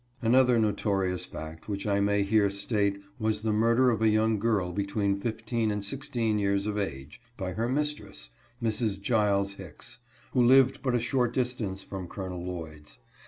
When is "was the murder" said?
3.19-3.91